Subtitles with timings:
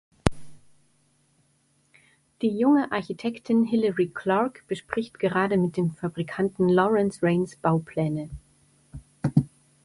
[2.41, 8.31] Die junge Architektin Hilary Clarke bespricht gerade mit dem Fabrikanten Laurence Rains Baupläne.